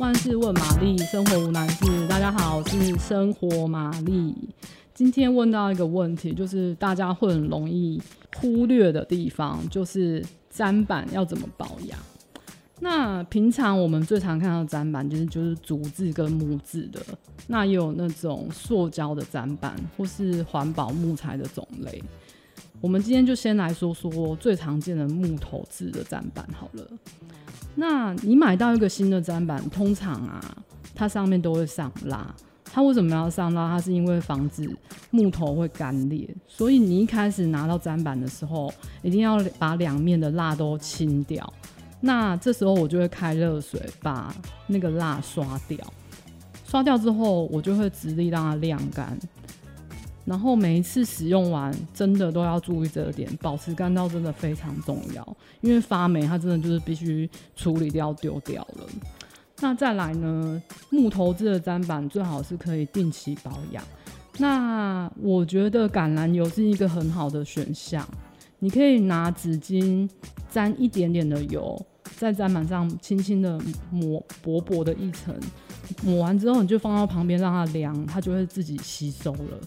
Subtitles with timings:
[0.00, 2.08] 万事问玛丽，生活无难事。
[2.08, 4.34] 大家好，我是生活玛丽。
[4.94, 8.00] 今天问到一个问题，就是大家会很容易
[8.36, 11.98] 忽略的地方，就是砧板要怎么保养。
[12.80, 16.98] 那平常我们最常看到的砧板，就是就是竹子跟木质的，
[17.46, 22.02] 那也有那种塑胶的砧板，或是环保木材的种类。
[22.80, 26.86] 我们今天就先来说说最常见的木头制的砧板好了。
[27.74, 30.42] 那你买到一个新的砧板，通常啊，
[30.94, 32.34] 它上面都会上蜡。
[32.72, 33.68] 它为什么要上蜡？
[33.68, 34.68] 它是因为防止
[35.10, 36.28] 木头会干裂。
[36.46, 41.52] 所以你一开始拿到砧板的时候，一定要把两面的蜡都清掉。
[42.00, 44.34] 那这时候我就会开热水把
[44.66, 45.78] 那个蜡刷掉。
[46.64, 49.18] 刷掉之后，我就会直立让它晾干。
[50.24, 55.36] 然后每一次使用完，真的都要注意这点，保持干燥真的非常重要。
[55.60, 58.86] 因为发霉，它真的就是必须处理掉、丢掉了。
[59.60, 63.82] 那再来呢，木头制的砧板最好是可以定期保养。
[64.38, 68.06] 那我觉得橄榄油是一个很好的选项，
[68.58, 70.08] 你可以拿纸巾
[70.50, 71.78] 沾一点点的油，
[72.16, 73.60] 在砧板上轻轻的
[73.90, 75.34] 抹薄薄的一层，
[76.04, 79.60] 抹完之后你就放到旁边让它凉，它就会自己吸收了。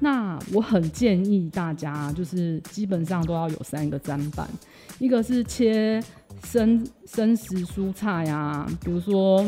[0.00, 4.48] 那我很建议大家，就是基本上都要有三个砧板，
[5.00, 6.02] 一个是切
[6.44, 9.44] 生生食蔬菜啊，比如说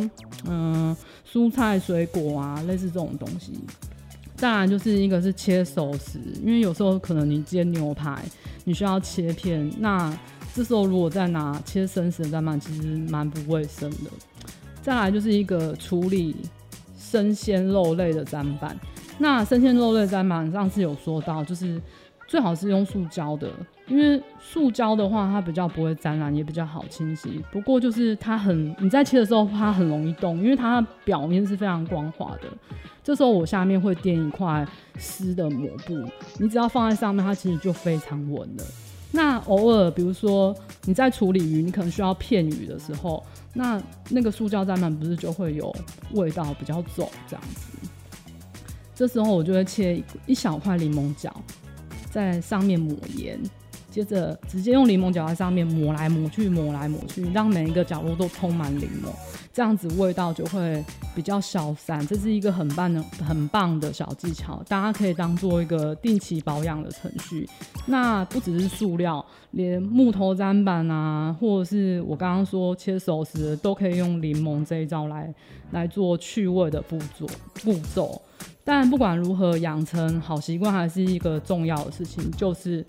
[0.46, 0.96] 嗯
[1.30, 3.52] 蔬菜水果啊，类似这种东西。
[4.36, 8.20] 当然就是一个是切熟食，因为有时候可能你煎牛排，
[8.64, 10.12] 你需要切片，那
[10.54, 14.10] 这时候如果再拿切生食的砧板，其实蛮不卫生的。
[14.82, 16.34] 再来就是一个处理
[16.98, 18.76] 生鲜肉类的砧板。
[19.22, 21.78] 那生鲜肉类砧板上次有说到，就是
[22.26, 23.50] 最好是用塑胶的，
[23.86, 27.44] 因为塑胶的话它比较不会沾染，也比较好清洗。
[27.52, 32.48] 不过就是它很，你在切的时候它很容易动，因为它表面是非常光滑的。
[33.04, 34.66] 这时候我下面会垫一块
[34.96, 35.94] 湿的抹布，
[36.38, 38.64] 你只要放在上面，它其实就非常稳了。
[39.12, 43.22] 那偶尔比如说你在处理鱼，你可能需要片鱼的时候，
[43.52, 45.74] 那那个塑胶砧板不是就会有
[46.12, 47.89] 味道比较重这样子。
[49.00, 51.34] 这时候我就会切一小块柠檬角，
[52.10, 53.40] 在上面抹盐，
[53.90, 59.08] 接着直接用柠檬角在上面抹来抹去，抹来抹去，让每一个角落都充满柠檬，
[59.52, 60.82] 这样子味道就会
[61.14, 62.06] 比较消散。
[62.06, 67.48] 这是一个很棒的、很棒的小技巧，大家可以当做一个定期保养的程序。
[67.86, 75.34] 那不只是塑料，连木头砧板啊，或者是我刚刚说切熟食，都可以用柠檬这一招来
[75.72, 77.26] 来做去味的步骤
[77.64, 78.22] 步骤。
[78.62, 82.84] 但不管如何，养成好习惯还是一个重要的事情，就是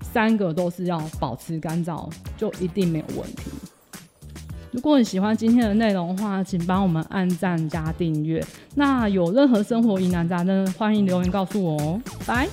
[0.00, 3.50] 三个都是要保持干燥，就一定没有问题。
[4.72, 8.44] 如果你喜欢今天的内容的话，请帮我们按赞加订阅。
[8.74, 12.00] 那有任何生活疑难杂症，欢迎留言告诉我哦。
[12.26, 12.46] 拜。